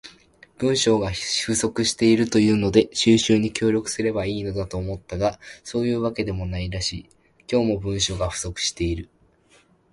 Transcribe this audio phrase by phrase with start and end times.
[0.57, 7.05] 文章が不足しているというので収集に協力すれば良いのだと思ったが、そういうわけでもないらしい。
[7.47, 9.09] 今日も、文章が不足している。